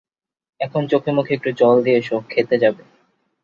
[0.59, 2.83] এখন চোখে মুখে একটু জল দিয়ে এসো, খেতে যাবে।